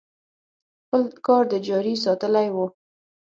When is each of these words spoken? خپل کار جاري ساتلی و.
خپل 0.83 1.03
کار 1.25 1.45
جاري 1.67 1.93
ساتلی 2.03 2.47
و. 2.55 2.57